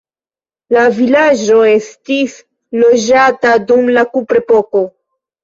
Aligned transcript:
La 0.75 0.85
vilaĝo 0.95 1.59
estis 1.73 2.39
loĝata 2.85 3.53
dum 3.67 3.93
la 3.99 4.07
kuprepoko. 4.17 4.85